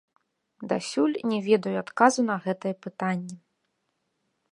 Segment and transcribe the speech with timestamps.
[0.69, 3.35] Дасюль не ведаю адказу на гэтае пытанне.